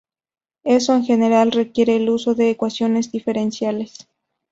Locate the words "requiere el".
1.51-2.09